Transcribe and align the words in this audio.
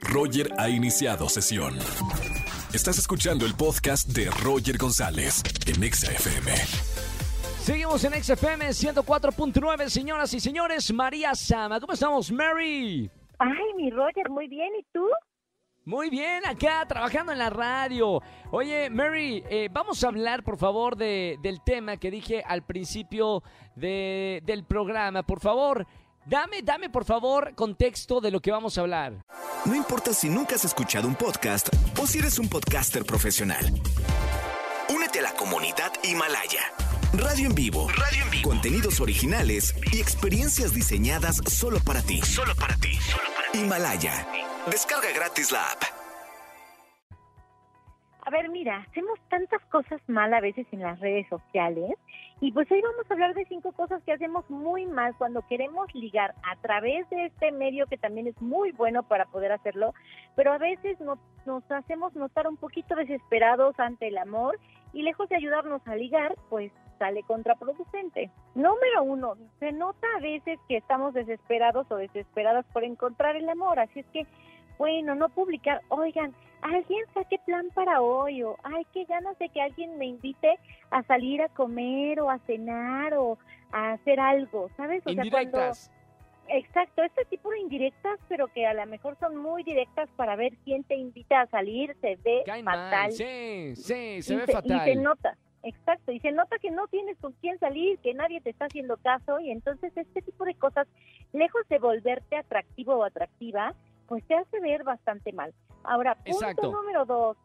Roger 0.00 0.52
ha 0.58 0.68
iniciado 0.68 1.28
sesión. 1.28 1.76
Estás 2.72 2.98
escuchando 2.98 3.44
el 3.46 3.54
podcast 3.54 4.08
de 4.08 4.30
Roger 4.42 4.78
González 4.78 5.42
en 5.66 5.82
Exa 5.82 6.12
FM. 6.12 6.52
Seguimos 7.62 8.04
en 8.04 8.12
XFM 8.22 8.68
104.9, 8.68 9.88
señoras 9.88 10.32
y 10.34 10.40
señores. 10.40 10.92
María 10.92 11.34
Sama, 11.34 11.80
¿cómo 11.80 11.92
estamos, 11.92 12.30
Mary? 12.30 13.10
Ay, 13.38 13.74
mi 13.76 13.90
Roger, 13.90 14.30
muy 14.30 14.48
bien. 14.48 14.68
¿Y 14.78 14.84
tú? 14.92 15.04
Muy 15.84 16.08
bien, 16.10 16.44
acá 16.46 16.84
trabajando 16.86 17.32
en 17.32 17.38
la 17.38 17.50
radio. 17.50 18.20
Oye, 18.52 18.88
Mary, 18.90 19.42
eh, 19.50 19.68
vamos 19.72 20.02
a 20.04 20.08
hablar, 20.08 20.42
por 20.44 20.56
favor, 20.58 20.96
de, 20.96 21.36
del 21.42 21.62
tema 21.64 21.96
que 21.96 22.10
dije 22.10 22.42
al 22.46 22.62
principio 22.64 23.42
de- 23.74 24.40
del 24.44 24.64
programa. 24.64 25.22
Por 25.22 25.40
favor, 25.40 25.86
dame, 26.24 26.62
dame, 26.62 26.90
por 26.90 27.04
favor, 27.04 27.54
contexto 27.54 28.20
de 28.20 28.30
lo 28.30 28.40
que 28.40 28.50
vamos 28.50 28.78
a 28.78 28.82
hablar. 28.82 29.24
No 29.64 29.74
importa 29.74 30.14
si 30.14 30.28
nunca 30.28 30.54
has 30.56 30.64
escuchado 30.64 31.06
un 31.06 31.14
podcast 31.14 31.68
o 32.00 32.06
si 32.06 32.18
eres 32.18 32.38
un 32.38 32.48
podcaster 32.48 33.04
profesional. 33.04 33.64
Únete 34.88 35.20
a 35.20 35.22
la 35.22 35.32
comunidad 35.34 35.92
Himalaya. 36.02 36.62
Radio 37.12 37.46
en 37.46 37.54
vivo. 37.54 37.88
Radio 37.88 38.24
en 38.24 38.30
vivo. 38.30 38.48
Contenidos 38.50 39.00
originales 39.00 39.74
y 39.92 40.00
experiencias 40.00 40.72
diseñadas 40.72 41.40
solo 41.46 41.80
para 41.80 42.02
ti. 42.02 42.20
Solo 42.22 42.54
para 42.54 42.76
ti. 42.76 42.98
Himalaya. 43.52 44.26
Descarga 44.70 45.10
gratis 45.12 45.50
la 45.50 45.70
app. 45.72 45.99
A 48.30 48.32
ver, 48.32 48.48
mira, 48.48 48.86
hacemos 48.88 49.18
tantas 49.28 49.60
cosas 49.72 50.00
mal 50.06 50.32
a 50.32 50.40
veces 50.40 50.64
en 50.70 50.82
las 50.82 51.00
redes 51.00 51.26
sociales 51.28 51.90
y 52.40 52.52
pues 52.52 52.70
hoy 52.70 52.80
vamos 52.80 53.04
a 53.10 53.12
hablar 53.14 53.34
de 53.34 53.44
cinco 53.46 53.72
cosas 53.72 54.00
que 54.04 54.12
hacemos 54.12 54.48
muy 54.48 54.86
mal 54.86 55.16
cuando 55.18 55.42
queremos 55.48 55.92
ligar 55.96 56.36
a 56.48 56.54
través 56.62 57.10
de 57.10 57.26
este 57.26 57.50
medio 57.50 57.88
que 57.88 57.98
también 57.98 58.28
es 58.28 58.40
muy 58.40 58.70
bueno 58.70 59.02
para 59.02 59.24
poder 59.24 59.50
hacerlo, 59.50 59.94
pero 60.36 60.52
a 60.52 60.58
veces 60.58 61.00
no- 61.00 61.18
nos 61.44 61.68
hacemos 61.72 62.14
notar 62.14 62.46
un 62.46 62.56
poquito 62.56 62.94
desesperados 62.94 63.74
ante 63.80 64.06
el 64.06 64.16
amor 64.16 64.60
y 64.92 65.02
lejos 65.02 65.28
de 65.28 65.34
ayudarnos 65.34 65.84
a 65.88 65.96
ligar, 65.96 66.36
pues 66.50 66.70
sale 67.00 67.24
contraproducente. 67.24 68.30
Número 68.54 69.02
uno, 69.02 69.34
se 69.58 69.72
nota 69.72 70.06
a 70.16 70.20
veces 70.20 70.60
que 70.68 70.76
estamos 70.76 71.14
desesperados 71.14 71.90
o 71.90 71.96
desesperadas 71.96 72.64
por 72.66 72.84
encontrar 72.84 73.34
el 73.34 73.48
amor, 73.48 73.80
así 73.80 73.98
es 73.98 74.06
que, 74.12 74.24
bueno, 74.78 75.16
no 75.16 75.30
publicar, 75.30 75.80
oigan, 75.88 76.32
alguien 76.62 77.04
saque 77.14 77.38
plan 77.46 77.68
para 77.74 78.00
hoy, 78.02 78.42
o 78.42 78.56
ay, 78.62 78.86
qué 78.92 79.04
ganas 79.04 79.38
de 79.38 79.48
que 79.48 79.60
alguien 79.60 79.98
me 79.98 80.06
invite 80.06 80.58
a 80.90 81.02
salir 81.04 81.42
a 81.42 81.48
comer 81.48 82.20
o 82.20 82.30
a 82.30 82.38
cenar 82.40 83.14
o 83.14 83.38
a 83.72 83.92
hacer 83.92 84.18
algo, 84.20 84.68
¿sabes? 84.76 85.02
O 85.06 85.12
sea, 85.12 85.22
cuando- 85.30 85.36
Indirectas. 85.38 85.90
Exacto, 86.52 87.04
este 87.04 87.24
tipo 87.26 87.48
de 87.50 87.60
indirectas, 87.60 88.18
pero 88.28 88.48
que 88.48 88.66
a 88.66 88.74
lo 88.74 88.84
mejor 88.86 89.16
son 89.20 89.36
muy 89.36 89.62
directas 89.62 90.08
para 90.16 90.34
ver 90.34 90.56
quién 90.64 90.82
te 90.82 90.96
invita 90.96 91.42
a 91.42 91.46
salir, 91.46 91.96
se 92.00 92.16
ve 92.16 92.42
Caen 92.44 92.64
fatal. 92.64 92.90
mal. 92.90 93.12
Sí, 93.12 93.76
sí, 93.76 94.20
se 94.22 94.34
y 94.34 94.36
ve 94.36 94.46
se, 94.46 94.52
fatal. 94.52 94.88
Y 94.88 94.92
se 94.94 94.96
nota, 95.00 95.36
exacto, 95.62 96.10
y 96.10 96.18
se 96.18 96.32
nota 96.32 96.58
que 96.58 96.72
no 96.72 96.88
tienes 96.88 97.16
con 97.18 97.34
quién 97.34 97.56
salir, 97.60 98.00
que 98.00 98.14
nadie 98.14 98.40
te 98.40 98.50
está 98.50 98.64
haciendo 98.64 98.96
caso, 98.96 99.38
y 99.38 99.52
entonces 99.52 99.92
este 99.96 100.22
tipo 100.22 100.44
de 100.44 100.54
cosas, 100.56 100.88
lejos 101.32 101.62
de 101.68 101.78
volverte 101.78 102.34
atractivo 102.36 102.96
o 102.96 103.04
atractiva, 103.04 103.72
pues 104.10 104.26
te 104.26 104.34
hace 104.34 104.58
ver 104.58 104.82
bastante 104.82 105.32
mal. 105.32 105.54
Ahora, 105.84 106.16
punto 106.16 106.32
Exacto. 106.32 106.72
número 106.72 107.04
dos, 107.04 107.36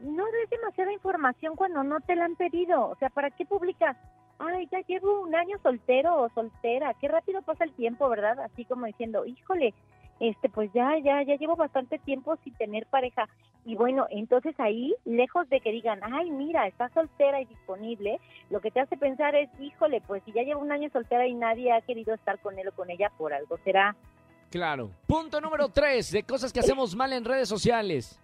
no 0.00 0.24
des 0.24 0.50
demasiada 0.50 0.92
información 0.92 1.54
cuando 1.54 1.84
no 1.84 2.00
te 2.00 2.16
la 2.16 2.24
han 2.24 2.34
pedido, 2.34 2.88
o 2.88 2.96
sea, 2.96 3.10
¿para 3.10 3.30
qué 3.30 3.46
publicas? 3.46 3.96
Ay, 4.40 4.68
ya 4.72 4.80
llevo 4.80 5.20
un 5.20 5.36
año 5.36 5.56
soltero 5.62 6.20
o 6.20 6.28
soltera, 6.30 6.94
qué 7.00 7.06
rápido 7.06 7.42
pasa 7.42 7.62
el 7.62 7.72
tiempo, 7.74 8.08
¿verdad? 8.08 8.40
Así 8.40 8.64
como 8.64 8.86
diciendo, 8.86 9.24
híjole, 9.24 9.72
este, 10.18 10.48
pues 10.48 10.68
ya, 10.72 10.98
ya, 10.98 11.22
ya 11.22 11.36
llevo 11.36 11.54
bastante 11.54 12.00
tiempo 12.00 12.36
sin 12.42 12.54
tener 12.54 12.86
pareja. 12.86 13.28
Y 13.64 13.76
bueno, 13.76 14.08
entonces 14.10 14.58
ahí, 14.58 14.96
lejos 15.04 15.48
de 15.48 15.60
que 15.60 15.70
digan, 15.70 16.00
ay, 16.02 16.28
mira, 16.32 16.66
está 16.66 16.88
soltera 16.88 17.40
y 17.40 17.44
disponible, 17.44 18.18
lo 18.50 18.60
que 18.60 18.72
te 18.72 18.80
hace 18.80 18.96
pensar 18.96 19.36
es, 19.36 19.48
híjole, 19.60 20.00
pues 20.00 20.24
si 20.24 20.32
ya 20.32 20.42
llevo 20.42 20.60
un 20.60 20.72
año 20.72 20.90
soltera 20.90 21.24
y 21.24 21.34
nadie 21.34 21.70
ha 21.70 21.82
querido 21.82 22.14
estar 22.14 22.40
con 22.40 22.58
él 22.58 22.66
o 22.66 22.72
con 22.72 22.90
ella, 22.90 23.12
por 23.16 23.32
algo 23.32 23.58
será. 23.58 23.94
Claro. 24.54 24.92
Punto 25.08 25.40
número 25.40 25.68
tres, 25.68 26.12
de 26.12 26.22
cosas 26.22 26.52
que 26.52 26.60
hacemos 26.60 26.94
mal 26.94 27.12
en 27.12 27.24
redes 27.24 27.48
sociales. 27.48 28.20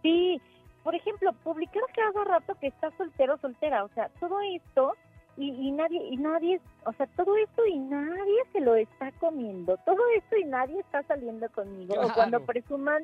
Sí, 0.00 0.40
por 0.84 0.94
ejemplo, 0.94 1.32
publicar 1.42 1.82
cada 1.92 2.22
rato 2.22 2.54
que 2.60 2.68
estás 2.68 2.94
soltero 2.96 3.34
o 3.34 3.38
soltera, 3.38 3.82
o 3.82 3.88
sea, 3.88 4.08
todo 4.20 4.40
esto 4.42 4.92
y, 5.36 5.48
y 5.50 5.72
nadie, 5.72 6.00
y 6.06 6.18
nadie, 6.18 6.60
o 6.84 6.92
sea, 6.92 7.08
todo 7.16 7.36
esto 7.36 7.66
y 7.66 7.80
nadie 7.80 8.44
se 8.52 8.60
lo 8.60 8.76
está 8.76 9.10
comiendo, 9.18 9.76
todo 9.78 9.98
esto 10.16 10.36
y 10.36 10.44
nadie 10.44 10.78
está 10.78 11.02
saliendo 11.02 11.48
conmigo, 11.50 11.94
o 12.00 12.14
cuando 12.14 12.46
presuman, 12.46 13.02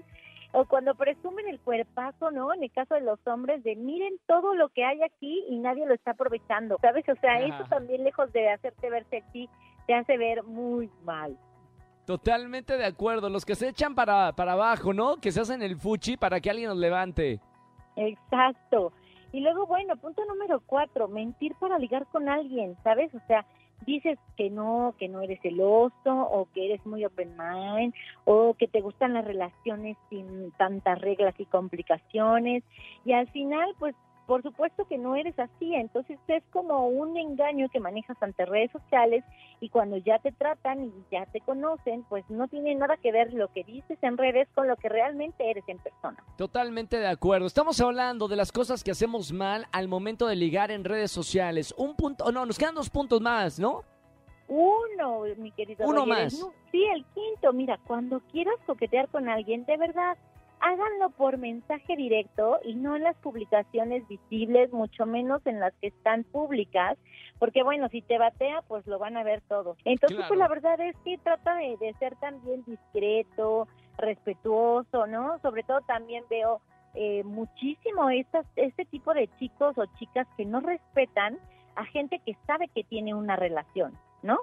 o 0.52 0.64
cuando 0.64 0.94
presumen 0.94 1.48
el 1.48 1.58
cuerpazo, 1.58 2.30
¿no? 2.30 2.54
En 2.54 2.62
el 2.62 2.70
caso 2.70 2.94
de 2.94 3.00
los 3.00 3.18
hombres, 3.26 3.64
de 3.64 3.74
miren 3.74 4.14
todo 4.28 4.54
lo 4.54 4.68
que 4.68 4.84
hay 4.84 5.02
aquí 5.02 5.44
y 5.48 5.58
nadie 5.58 5.84
lo 5.84 5.94
está 5.94 6.12
aprovechando, 6.12 6.78
¿sabes? 6.80 7.08
O 7.08 7.16
sea, 7.16 7.40
eso 7.40 7.64
también 7.68 8.04
lejos 8.04 8.32
de 8.32 8.50
hacerte 8.50 8.88
ver 8.88 9.04
sexy, 9.10 9.48
te 9.88 9.94
hace 9.94 10.16
ver 10.16 10.44
muy 10.44 10.88
mal. 11.02 11.36
Totalmente 12.06 12.76
de 12.76 12.84
acuerdo. 12.84 13.28
Los 13.28 13.44
que 13.44 13.54
se 13.54 13.68
echan 13.68 13.94
para, 13.94 14.32
para 14.32 14.52
abajo, 14.52 14.92
¿no? 14.92 15.16
Que 15.16 15.32
se 15.32 15.40
hacen 15.40 15.62
el 15.62 15.76
fuchi 15.76 16.16
para 16.16 16.40
que 16.40 16.50
alguien 16.50 16.68
nos 16.68 16.78
levante. 16.78 17.40
Exacto. 17.96 18.92
Y 19.32 19.40
luego, 19.40 19.66
bueno, 19.66 19.96
punto 19.96 20.24
número 20.26 20.60
cuatro, 20.66 21.08
mentir 21.08 21.54
para 21.54 21.78
ligar 21.78 22.06
con 22.06 22.28
alguien, 22.28 22.76
¿sabes? 22.82 23.14
O 23.14 23.20
sea, 23.26 23.46
dices 23.86 24.18
que 24.36 24.50
no, 24.50 24.94
que 24.98 25.08
no 25.08 25.20
eres 25.22 25.40
celoso 25.40 25.94
o 26.04 26.48
que 26.52 26.66
eres 26.66 26.84
muy 26.84 27.04
open 27.04 27.36
mind 27.36 27.94
o 28.24 28.54
que 28.54 28.68
te 28.68 28.80
gustan 28.80 29.14
las 29.14 29.24
relaciones 29.24 29.96
sin 30.10 30.52
tantas 30.52 31.00
reglas 31.00 31.34
y 31.38 31.46
complicaciones 31.46 32.62
y 33.04 33.12
al 33.12 33.28
final, 33.28 33.74
pues, 33.78 33.94
por 34.32 34.42
supuesto 34.42 34.86
que 34.86 34.96
no 34.96 35.14
eres 35.14 35.38
así, 35.38 35.74
entonces 35.74 36.18
es 36.26 36.42
como 36.54 36.88
un 36.88 37.18
engaño 37.18 37.68
que 37.68 37.80
manejas 37.80 38.16
ante 38.22 38.46
redes 38.46 38.70
sociales 38.70 39.22
y 39.60 39.68
cuando 39.68 39.98
ya 39.98 40.20
te 40.20 40.32
tratan 40.32 40.84
y 40.84 40.92
ya 41.10 41.26
te 41.26 41.42
conocen, 41.42 42.02
pues 42.04 42.24
no 42.30 42.48
tiene 42.48 42.74
nada 42.74 42.96
que 42.96 43.12
ver 43.12 43.34
lo 43.34 43.48
que 43.48 43.62
dices 43.62 43.98
en 44.00 44.16
redes 44.16 44.48
con 44.54 44.68
lo 44.68 44.76
que 44.76 44.88
realmente 44.88 45.50
eres 45.50 45.64
en 45.66 45.76
persona. 45.80 46.24
Totalmente 46.38 46.98
de 46.98 47.08
acuerdo. 47.08 47.46
Estamos 47.46 47.78
hablando 47.82 48.26
de 48.26 48.36
las 48.36 48.52
cosas 48.52 48.82
que 48.82 48.92
hacemos 48.92 49.34
mal 49.34 49.66
al 49.70 49.86
momento 49.86 50.26
de 50.26 50.36
ligar 50.36 50.70
en 50.70 50.84
redes 50.84 51.10
sociales. 51.10 51.74
Un 51.76 51.94
punto, 51.94 52.32
no, 52.32 52.46
nos 52.46 52.58
quedan 52.58 52.74
dos 52.74 52.88
puntos 52.88 53.20
más, 53.20 53.60
¿no? 53.60 53.84
Uno, 54.48 55.24
mi 55.36 55.50
querido. 55.52 55.86
Uno 55.86 56.06
Roger, 56.06 56.24
más. 56.24 56.46
sí, 56.70 56.82
el 56.84 57.04
quinto. 57.12 57.52
Mira, 57.52 57.78
cuando 57.86 58.20
quieras 58.32 58.56
coquetear 58.64 59.08
con 59.08 59.28
alguien, 59.28 59.66
de 59.66 59.76
verdad, 59.76 60.16
háganlo 60.62 61.10
por 61.10 61.38
mensaje 61.38 61.96
directo 61.96 62.60
y 62.64 62.74
no 62.74 62.96
en 62.96 63.02
las 63.02 63.16
publicaciones 63.16 64.06
visibles, 64.08 64.72
mucho 64.72 65.06
menos 65.06 65.44
en 65.46 65.60
las 65.60 65.74
que 65.80 65.88
están 65.88 66.24
públicas, 66.24 66.96
porque 67.38 67.62
bueno, 67.64 67.88
si 67.88 68.00
te 68.00 68.16
batea, 68.16 68.62
pues 68.68 68.86
lo 68.86 68.98
van 68.98 69.16
a 69.16 69.24
ver 69.24 69.42
todo. 69.48 69.76
Entonces, 69.84 70.16
Claro. 70.16 70.28
pues 70.28 70.38
la 70.38 70.48
verdad 70.48 70.80
es 70.80 70.96
que 71.04 71.18
trata 71.18 71.56
de, 71.56 71.76
de 71.78 71.92
ser 71.94 72.14
también 72.16 72.64
discreto, 72.64 73.66
respetuoso, 73.98 75.06
¿no? 75.06 75.38
Sobre 75.40 75.64
todo 75.64 75.80
también 75.82 76.24
veo 76.30 76.60
eh, 76.94 77.24
muchísimo 77.24 78.10
estas, 78.10 78.46
este 78.56 78.84
tipo 78.84 79.12
de 79.14 79.28
chicos 79.38 79.76
o 79.78 79.86
chicas 79.98 80.26
que 80.36 80.44
no 80.44 80.60
respetan 80.60 81.38
a 81.74 81.84
gente 81.86 82.20
que 82.24 82.36
sabe 82.46 82.68
que 82.68 82.84
tiene 82.84 83.14
una 83.14 83.34
relación, 83.34 83.98
¿no? 84.22 84.38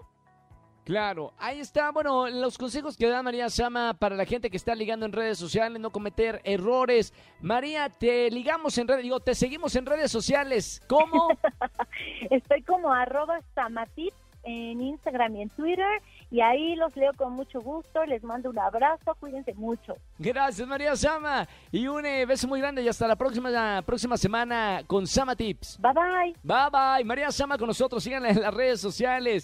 Claro, 0.89 1.33
ahí 1.37 1.59
está, 1.59 1.91
bueno, 1.91 2.27
los 2.27 2.57
consejos 2.57 2.97
que 2.97 3.07
da 3.07 3.21
María 3.21 3.47
Sama 3.51 3.93
para 3.93 4.15
la 4.15 4.25
gente 4.25 4.49
que 4.49 4.57
está 4.57 4.73
ligando 4.73 5.05
en 5.05 5.11
redes 5.11 5.37
sociales, 5.37 5.79
no 5.79 5.91
cometer 5.91 6.41
errores. 6.43 7.13
María, 7.41 7.89
te 7.89 8.31
ligamos 8.31 8.75
en 8.79 8.87
redes, 8.87 9.03
digo, 9.03 9.19
te 9.19 9.35
seguimos 9.35 9.75
en 9.75 9.85
redes 9.85 10.09
sociales. 10.11 10.81
¿Cómo? 10.87 11.27
Estoy 12.31 12.63
como 12.63 12.91
arroba 12.91 13.39
samatip 13.53 14.15
en 14.41 14.81
Instagram 14.81 15.35
y 15.35 15.41
en 15.43 15.49
Twitter 15.49 16.01
y 16.31 16.41
ahí 16.41 16.75
los 16.75 16.95
leo 16.95 17.13
con 17.13 17.33
mucho 17.33 17.61
gusto, 17.61 18.03
les 18.05 18.23
mando 18.23 18.49
un 18.49 18.57
abrazo, 18.57 19.15
cuídense 19.19 19.53
mucho. 19.53 19.95
Gracias, 20.17 20.67
María 20.67 20.95
Sama. 20.95 21.47
Y 21.71 21.87
un 21.87 22.03
eh, 22.03 22.25
beso 22.25 22.47
muy 22.47 22.61
grande 22.61 22.81
y 22.81 22.87
hasta 22.87 23.07
la 23.07 23.15
próxima, 23.15 23.51
la 23.51 23.83
próxima 23.85 24.17
semana 24.17 24.81
con 24.87 25.05
Sama 25.05 25.35
Tips. 25.35 25.77
Bye 25.79 25.93
bye. 25.93 26.35
Bye 26.41 26.69
bye, 26.71 27.05
María 27.05 27.31
Sama 27.31 27.59
con 27.59 27.67
nosotros, 27.67 28.03
síganla 28.03 28.29
en 28.29 28.41
las 28.41 28.53
redes 28.55 28.81
sociales. 28.81 29.43